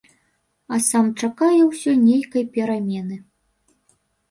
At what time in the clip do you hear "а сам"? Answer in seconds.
0.73-1.05